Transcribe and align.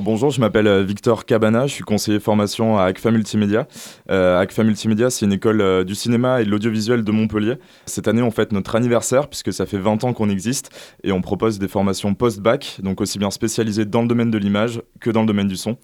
bonjour, 0.00 0.30
je 0.30 0.40
m'appelle 0.40 0.66
euh, 0.66 0.82
Victor 0.82 1.24
Cabana, 1.24 1.66
je 1.66 1.74
suis 1.74 1.84
conseiller 1.84 2.20
formation 2.20 2.78
à 2.78 2.84
ACFA 2.84 3.10
Multimédia. 3.10 3.66
Euh, 4.10 4.38
ACFA 4.40 4.64
Multimédia, 4.64 5.10
c'est 5.10 5.26
une 5.26 5.32
école 5.32 5.60
euh, 5.60 5.84
du 5.84 5.94
cinéma 5.94 6.40
et 6.40 6.44
de 6.44 6.50
l'audiovisuel 6.50 7.04
de 7.04 7.12
Montpellier. 7.12 7.54
Cette 7.86 8.08
année, 8.08 8.22
on 8.22 8.30
fête 8.30 8.52
notre 8.52 8.74
anniversaire 8.74 9.28
puisque 9.28 9.52
ça 9.52 9.66
fait 9.66 9.78
20 9.78 10.04
ans 10.04 10.12
qu'on 10.12 10.30
existe 10.30 10.70
et 11.04 11.12
on 11.12 11.20
propose 11.20 11.58
des 11.58 11.68
formations 11.68 12.14
post-bac, 12.14 12.78
donc 12.82 13.00
aussi 13.00 13.18
bien 13.18 13.30
spécialisées 13.30 13.84
dans 13.84 14.02
le 14.02 14.08
domaine 14.08 14.30
de 14.30 14.38
l'image 14.38 14.82
que 15.00 15.10
dans 15.10 15.20
le 15.20 15.26
domaine 15.26 15.48
du 15.48 15.56
son. 15.56 15.76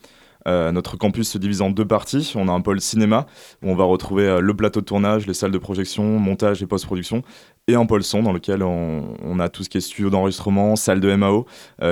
Notre 0.49 0.97
campus 0.97 1.29
se 1.29 1.39
divise 1.39 1.61
en 1.61 1.71
deux 1.71 1.85
parties. 1.85 2.35
On 2.37 2.47
a 2.47 2.53
un 2.53 2.61
pôle 2.61 2.81
cinéma 2.81 3.27
où 3.65 3.71
on 3.71 3.75
va 3.75 3.83
retrouver 3.83 4.39
le 4.41 4.55
plateau 4.55 4.79
de 4.79 4.85
tournage, 4.85 5.27
les 5.27 5.35
salles 5.35 5.51
de 5.51 5.59
projection, 5.59 6.05
montage 6.21 6.63
et 6.63 6.67
post-production, 6.67 7.23
et 7.67 7.75
un 7.75 7.85
pôle 7.85 8.05
son 8.05 8.23
dans 8.23 8.33
lequel 8.33 8.63
on, 8.63 9.17
on, 9.25 9.41
a 9.41 9.49
tout 9.49 9.65
ce 9.65 9.69
qui 9.69 9.79
est 9.79 9.81
studio 9.81 10.09
d'enregistrement, 10.09 10.77
salle 10.77 11.01
de 11.01 11.13
MAO, 11.17 11.47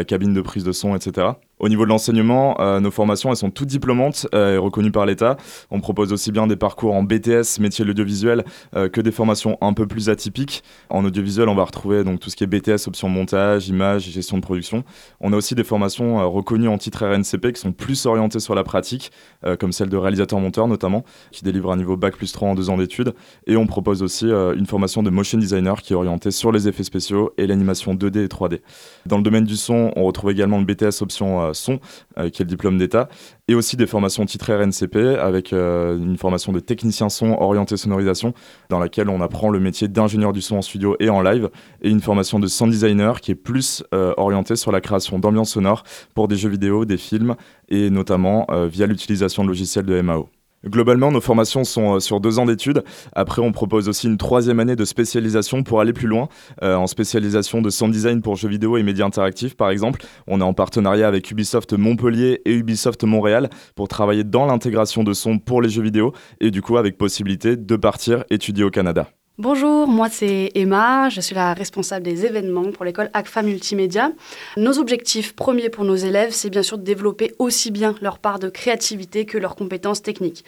cabine 0.06 0.34
de 0.34 0.40
prise 0.40 0.62
de 0.62 0.70
son, 0.70 0.94
etc. 0.94 1.32
Au 1.60 1.68
niveau 1.68 1.84
de 1.84 1.88
l'enseignement, 1.90 2.60
euh, 2.60 2.80
nos 2.80 2.90
formations 2.90 3.30
elles 3.30 3.36
sont 3.36 3.50
toutes 3.50 3.68
diplômantes 3.68 4.26
euh, 4.34 4.56
et 4.56 4.58
reconnues 4.58 4.90
par 4.90 5.06
l'État. 5.06 5.36
On 5.70 5.80
propose 5.80 6.12
aussi 6.12 6.32
bien 6.32 6.48
des 6.48 6.56
parcours 6.56 6.94
en 6.94 7.04
BTS, 7.04 7.60
métier 7.60 7.84
de 7.84 7.88
l'audiovisuel, 7.88 8.44
euh, 8.74 8.88
que 8.88 9.00
des 9.00 9.12
formations 9.12 9.56
un 9.60 9.72
peu 9.72 9.86
plus 9.86 10.08
atypiques. 10.08 10.64
En 10.90 11.04
audiovisuel, 11.04 11.48
on 11.48 11.54
va 11.54 11.62
retrouver 11.62 12.02
donc 12.02 12.18
tout 12.18 12.28
ce 12.28 12.34
qui 12.34 12.42
est 12.42 12.48
BTS, 12.48 12.88
option 12.88 13.08
montage, 13.08 13.68
image, 13.68 14.10
gestion 14.10 14.36
de 14.36 14.42
production. 14.42 14.82
On 15.20 15.32
a 15.32 15.36
aussi 15.36 15.54
des 15.54 15.62
formations 15.62 16.28
reconnues 16.30 16.68
en 16.68 16.76
titre 16.76 17.06
RNCP 17.06 17.52
qui 17.52 17.60
sont 17.60 17.72
plus 17.72 18.04
orientées 18.06 18.40
sur 18.40 18.54
la 18.54 18.64
pratique, 18.64 19.12
comme 19.60 19.72
celle 19.72 19.88
de 19.88 19.96
réalisateur-monteur 19.96 20.66
notamment, 20.66 21.04
qui 21.30 21.44
délivre 21.44 21.70
un 21.70 21.76
niveau 21.76 21.96
bac 21.96 22.16
plus 22.16 22.32
3 22.32 22.48
en 22.48 22.54
deux 22.54 22.70
ans 22.70 22.76
d'études. 22.76 23.14
Et 23.46 23.56
on 23.56 23.66
propose 23.66 24.02
aussi 24.02 24.26
une 24.26 24.66
formation 24.66 25.02
de 25.02 25.10
motion 25.10 25.38
designer 25.38 25.82
qui 25.82 25.92
est 25.92 25.96
orientée 25.96 26.30
sur 26.30 26.52
les 26.52 26.68
effets 26.68 26.84
spéciaux 26.84 27.32
et 27.38 27.46
l'animation 27.46 27.94
2D 27.94 28.24
et 28.24 28.28
3D. 28.28 28.60
Dans 29.06 29.16
le 29.16 29.22
domaine 29.22 29.44
du 29.44 29.56
son, 29.56 29.92
on 29.96 30.04
retrouve 30.04 30.30
également 30.30 30.58
le 30.58 30.64
BTS 30.64 31.02
option 31.02 31.43
son, 31.52 31.80
euh, 32.18 32.30
qui 32.30 32.42
est 32.42 32.44
le 32.44 32.48
diplôme 32.48 32.78
d'État, 32.78 33.08
et 33.48 33.54
aussi 33.54 33.76
des 33.76 33.86
formations 33.86 34.24
titrées 34.24 34.56
RNCP 34.56 34.96
avec 35.20 35.52
euh, 35.52 35.96
une 35.96 36.16
formation 36.16 36.52
de 36.52 36.60
technicien 36.60 37.08
son 37.08 37.32
orienté 37.32 37.76
sonorisation, 37.76 38.32
dans 38.70 38.78
laquelle 38.78 39.08
on 39.08 39.20
apprend 39.20 39.50
le 39.50 39.60
métier 39.60 39.88
d'ingénieur 39.88 40.32
du 40.32 40.40
son 40.40 40.56
en 40.56 40.62
studio 40.62 40.96
et 41.00 41.10
en 41.10 41.20
live, 41.20 41.50
et 41.82 41.90
une 41.90 42.00
formation 42.00 42.38
de 42.38 42.46
sound 42.46 42.72
designer 42.72 43.20
qui 43.20 43.32
est 43.32 43.36
plus 43.36 43.84
euh, 43.92 44.14
orientée 44.16 44.56
sur 44.56 44.72
la 44.72 44.80
création 44.80 45.18
d'ambiance 45.18 45.50
sonore 45.50 45.84
pour 46.14 46.28
des 46.28 46.36
jeux 46.36 46.48
vidéo, 46.48 46.84
des 46.84 46.96
films, 46.96 47.36
et 47.68 47.90
notamment 47.90 48.46
via 48.66 48.86
l'utilisation 48.86 49.42
de 49.42 49.48
logiciels 49.48 49.86
de 49.86 50.00
MAO. 50.00 50.28
Globalement, 50.66 51.10
nos 51.10 51.20
formations 51.20 51.64
sont 51.64 51.96
euh, 51.96 52.00
sur 52.00 52.20
deux 52.20 52.38
ans 52.38 52.46
d'études. 52.46 52.84
Après, 53.12 53.42
on 53.42 53.52
propose 53.52 53.88
aussi 53.88 54.06
une 54.06 54.16
troisième 54.16 54.60
année 54.60 54.76
de 54.76 54.84
spécialisation 54.84 55.62
pour 55.62 55.80
aller 55.80 55.92
plus 55.92 56.06
loin, 56.06 56.28
euh, 56.62 56.74
en 56.74 56.86
spécialisation 56.86 57.60
de 57.60 57.70
sound 57.70 57.92
design 57.92 58.22
pour 58.22 58.36
jeux 58.36 58.48
vidéo 58.48 58.76
et 58.76 58.82
médias 58.82 59.06
interactifs, 59.06 59.56
par 59.56 59.70
exemple. 59.70 60.04
On 60.26 60.40
est 60.40 60.44
en 60.44 60.54
partenariat 60.54 61.06
avec 61.06 61.30
Ubisoft 61.30 61.74
Montpellier 61.74 62.40
et 62.44 62.54
Ubisoft 62.54 63.04
Montréal 63.04 63.50
pour 63.74 63.88
travailler 63.88 64.24
dans 64.24 64.46
l'intégration 64.46 65.04
de 65.04 65.12
son 65.12 65.38
pour 65.38 65.60
les 65.60 65.68
jeux 65.68 65.82
vidéo 65.82 66.12
et 66.40 66.50
du 66.50 66.62
coup 66.62 66.76
avec 66.76 66.96
possibilité 66.96 67.56
de 67.56 67.76
partir 67.76 68.24
étudier 68.30 68.64
au 68.64 68.70
Canada. 68.70 69.08
Bonjour, 69.36 69.88
moi 69.88 70.08
c'est 70.08 70.52
Emma, 70.54 71.08
je 71.08 71.20
suis 71.20 71.34
la 71.34 71.54
responsable 71.54 72.04
des 72.04 72.24
événements 72.24 72.70
pour 72.70 72.84
l'école 72.84 73.10
ACFA 73.14 73.42
Multimédia. 73.42 74.12
Nos 74.56 74.78
objectifs 74.78 75.34
premiers 75.34 75.70
pour 75.70 75.82
nos 75.82 75.96
élèves, 75.96 76.30
c'est 76.30 76.50
bien 76.50 76.62
sûr 76.62 76.78
de 76.78 76.84
développer 76.84 77.34
aussi 77.40 77.72
bien 77.72 77.96
leur 78.00 78.20
part 78.20 78.38
de 78.38 78.48
créativité 78.48 79.26
que 79.26 79.36
leurs 79.36 79.56
compétences 79.56 80.02
techniques. 80.02 80.44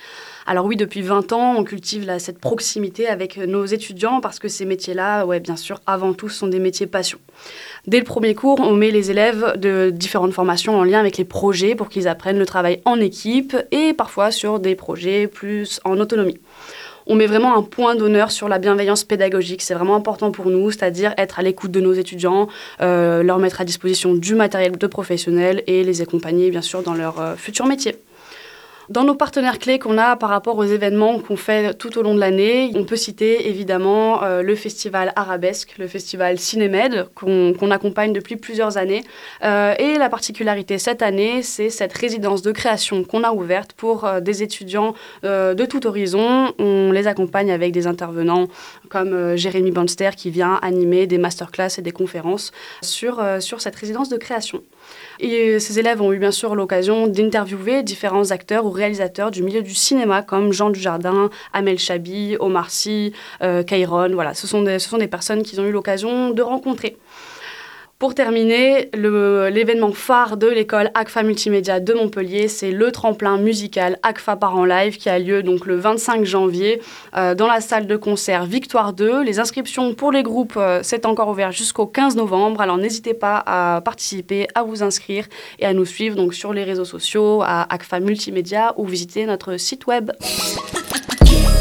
Alors 0.47 0.67
oui, 0.67 0.77
depuis 0.77 1.03
20 1.03 1.33
ans, 1.33 1.57
on 1.57 1.65
cultive 1.65 2.09
cette 2.21 2.39
proximité 2.39 3.09
avec 3.09 3.39
nos 3.39 3.65
étudiants 3.65 4.21
parce 4.21 4.39
que 4.39 4.47
ces 4.47 4.65
métiers-là, 4.65 5.27
bien 5.41 5.57
sûr, 5.57 5.81
avant 5.89 6.13
tout, 6.13 6.29
sont 6.29 6.47
des 6.47 6.61
métiers 6.61 6.87
passion. 6.87 7.19
Dès 7.89 7.99
le 7.99 8.05
premier 8.05 8.37
cours, 8.37 8.61
on 8.61 8.75
met 8.75 8.93
les 8.93 9.11
élèves 9.11 9.55
de 9.57 9.91
différentes 9.91 10.33
formations 10.33 10.79
en 10.79 10.85
lien 10.85 11.01
avec 11.01 11.17
les 11.17 11.25
projets 11.25 11.75
pour 11.75 11.89
qu'ils 11.89 12.07
apprennent 12.07 12.39
le 12.39 12.47
travail 12.47 12.83
en 12.85 13.01
équipe 13.01 13.57
et 13.73 13.95
parfois 13.95 14.31
sur 14.31 14.61
des 14.61 14.77
projets 14.77 15.27
plus 15.27 15.81
en 15.85 15.99
autonomie 15.99 16.39
on 17.07 17.15
met 17.15 17.27
vraiment 17.27 17.57
un 17.57 17.63
point 17.63 17.95
d'honneur 17.95 18.31
sur 18.31 18.49
la 18.49 18.59
bienveillance 18.59 19.05
pédagogique. 19.05 19.63
C'est 19.63 19.75
vraiment 19.75 19.97
important 19.97 20.31
pour 20.31 20.47
nous, 20.47 20.71
c'est-à-dire 20.71 21.15
être 21.19 21.39
à 21.39 21.43
l'écoute 21.43 21.71
de 21.71 21.81
nos 21.81 21.93
étudiants, 21.93 22.49
euh, 22.81 23.23
leur 23.23 23.39
mettre 23.39 23.61
à 23.61 23.65
disposition 23.65 24.15
du 24.15 24.35
matériel 24.35 24.77
de 24.77 24.87
professionnels 24.87 25.63
et 25.67 25.85
les 25.85 26.03
accompagner 26.03 26.51
bien 26.51 26.63
sûr 26.63 26.83
dans 26.83 26.95
leur 26.95 27.21
euh, 27.21 27.37
futur 27.37 27.67
métier. 27.67 27.97
Dans 28.89 29.03
nos 29.03 29.17
partenaires 29.17 29.59
clés 29.59 29.81
qu'on 29.81 29.99
a 29.99 30.15
par 30.15 30.29
rapport 30.29 30.57
aux 30.59 30.65
événements 30.65 31.19
qu'on 31.19 31.37
fait 31.37 31.75
tout 31.75 31.99
au 31.99 32.03
long 32.03 32.15
de 32.15 32.21
l'année, 32.21 32.71
on 32.77 32.85
peut 32.85 32.95
citer 32.95 33.49
évidemment 33.49 34.23
euh, 34.23 34.43
le 34.43 34.55
festival 34.55 35.13
Arabesque, 35.17 35.75
le 35.79 35.89
festival 35.89 36.39
Cinémed 36.39 37.09
qu'on 37.17 37.71
accompagne 37.73 38.13
depuis 38.13 38.37
plusieurs 38.37 38.77
années. 38.77 39.03
Euh, 39.43 39.75
et 39.81 39.99
la 39.99 40.09
particularité 40.09 40.79
cette 40.79 41.03
année, 41.03 41.43
c'est 41.43 41.69
cette 41.69 41.93
résidence 41.95 42.43
de 42.43 42.53
création 42.53 43.03
qu'on 43.03 43.25
a 43.25 43.33
ouverte 43.33 43.73
pour 43.73 44.05
euh, 44.05 44.21
des 44.21 44.45
étudiants 44.45 44.95
de 45.25 45.65
tout 45.65 45.87
horizon. 45.87 46.53
On 46.59 46.93
les 46.93 47.09
accompagne 47.09 47.51
avec 47.51 47.73
des 47.73 47.87
intervenants 47.87 48.47
comme 48.89 49.37
Jérémy 49.37 49.73
Bonster 49.73 50.11
qui 50.17 50.31
vient 50.31 50.59
animer 50.63 51.07
des 51.07 51.19
masterclass 51.19 51.79
et 51.79 51.83
des 51.83 51.91
conférences 51.91 52.53
sur, 52.83 53.23
sur 53.41 53.61
cette 53.61 53.75
résidence 53.75 54.09
de 54.09 54.17
création. 54.17 54.63
Et 55.19 55.59
ces 55.61 55.79
élèves 55.79 56.03
ont 56.03 56.13
eu 56.13 56.19
bien 56.19 56.31
sûr 56.31 56.55
l'occasion 56.55 57.07
d'interviewer 57.07 57.83
différents 57.83 58.31
acteurs 58.31 58.67
ou 58.67 58.71
réalisateurs 58.71 59.31
du 59.31 59.43
milieu 59.43 59.63
du 59.63 59.75
cinéma 59.75 60.23
comme 60.23 60.53
Jean 60.53 60.71
Dujardin, 60.71 61.31
Amel 61.53 61.79
Chabi, 61.79 62.37
Omar 62.39 62.71
Sy, 62.71 63.13
euh, 63.43 63.63
Voilà, 64.13 64.35
ce 64.35 64.47
sont, 64.47 64.63
des, 64.63 64.79
ce 64.79 64.89
sont 64.89 64.99
des 64.99 65.09
personnes 65.09 65.43
qu'ils 65.43 65.61
ont 65.61 65.65
eu 65.65 65.73
l'occasion 65.73 66.31
de 66.31 66.43
rencontrer. 66.43 66.97
Pour 67.99 68.15
terminer, 68.15 68.91
l'événement 68.93 69.91
phare 69.91 70.37
de 70.37 70.49
l'école 70.49 70.91
ACFA 70.93 71.23
Multimédia 71.23 71.81
de 71.81 71.95
Montpellier, 71.95 72.47
c'est 72.47 72.71
le 72.71 72.93
tremplin 72.93 73.39
musical 73.39 73.99
ACFA 74.03 74.37
par 74.37 74.55
en 74.55 74.67
live 74.67 74.99
qui 74.99 75.09
a 75.09 75.19
lieu 75.19 75.43
donc 75.43 75.65
le 75.65 75.77
25 75.77 76.23
janvier 76.27 76.83
euh, 77.17 77.35
dans 77.35 77.47
la 77.47 77.63
salle 77.63 77.87
de 77.87 77.97
concert 77.97 78.45
Victoire 78.45 78.93
2. 78.93 79.23
Les 79.23 79.41
inscriptions 79.41 79.95
pour 79.95 80.13
les 80.13 80.23
groupes, 80.23 80.59
euh, 80.59 80.81
c'est 80.83 81.07
encore 81.07 81.31
ouvert 81.31 81.53
jusqu'au 81.53 81.87
15 81.87 82.17
novembre, 82.17 82.61
alors 82.61 82.77
n'hésitez 82.77 83.15
pas 83.15 83.43
à 83.47 83.81
participer, 83.81 84.47
à 84.55 84.63
vous 84.63 84.83
inscrire 84.83 85.25
et 85.59 85.65
à 85.65 85.73
nous 85.73 85.87
suivre 85.87 86.17
donc 86.17 86.35
sur 86.35 86.53
les 86.53 86.65
réseaux 86.65 86.85
sociaux, 86.85 87.41
à 87.43 87.63
ACFA 87.73 88.01
Multimédia 88.01 88.75
ou 88.77 88.85
visiter 88.85 89.25
notre 89.25 89.57
site 89.57 89.87
web. 89.87 90.13